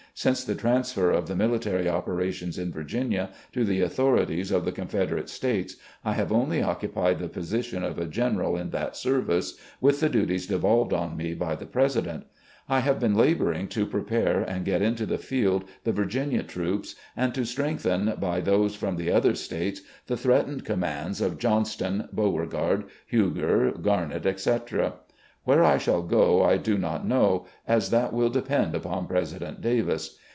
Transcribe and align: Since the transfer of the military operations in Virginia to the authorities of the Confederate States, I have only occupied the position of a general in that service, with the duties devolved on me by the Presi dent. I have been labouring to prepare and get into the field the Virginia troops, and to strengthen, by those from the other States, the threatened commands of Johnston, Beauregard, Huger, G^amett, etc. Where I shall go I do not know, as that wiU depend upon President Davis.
Since 0.13 0.43
the 0.43 0.55
transfer 0.55 1.09
of 1.09 1.27
the 1.27 1.37
military 1.37 1.87
operations 1.89 2.59
in 2.59 2.71
Virginia 2.73 3.29
to 3.53 3.63
the 3.63 3.81
authorities 3.81 4.51
of 4.51 4.65
the 4.65 4.71
Confederate 4.73 5.29
States, 5.29 5.77
I 6.03 6.13
have 6.13 6.33
only 6.33 6.61
occupied 6.61 7.17
the 7.17 7.29
position 7.29 7.81
of 7.83 7.97
a 7.97 8.05
general 8.05 8.57
in 8.57 8.69
that 8.71 8.97
service, 8.97 9.57
with 9.79 9.99
the 10.01 10.09
duties 10.09 10.45
devolved 10.47 10.91
on 10.93 11.15
me 11.17 11.33
by 11.33 11.55
the 11.55 11.65
Presi 11.65 12.03
dent. 12.03 12.25
I 12.69 12.81
have 12.81 12.99
been 12.99 13.15
labouring 13.15 13.67
to 13.69 13.85
prepare 13.85 14.41
and 14.41 14.65
get 14.65 14.81
into 14.83 15.05
the 15.07 15.17
field 15.17 15.63
the 15.85 15.91
Virginia 15.93 16.43
troops, 16.43 16.93
and 17.15 17.33
to 17.33 17.45
strengthen, 17.45 18.13
by 18.19 18.41
those 18.41 18.75
from 18.75 18.97
the 18.97 19.09
other 19.11 19.33
States, 19.33 19.81
the 20.07 20.17
threatened 20.17 20.65
commands 20.65 21.21
of 21.21 21.39
Johnston, 21.39 22.09
Beauregard, 22.13 22.83
Huger, 23.07 23.71
G^amett, 23.71 24.25
etc. 24.27 24.95
Where 25.43 25.63
I 25.63 25.79
shall 25.79 26.03
go 26.03 26.43
I 26.43 26.57
do 26.57 26.77
not 26.77 27.07
know, 27.07 27.47
as 27.67 27.89
that 27.89 28.11
wiU 28.11 28.31
depend 28.31 28.75
upon 28.75 29.07
President 29.07 29.59
Davis. 29.59 30.19